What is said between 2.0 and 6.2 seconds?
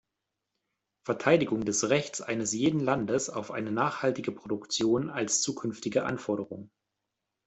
eines jeden Landes auf eine nachhaltige Produktion als zukünftige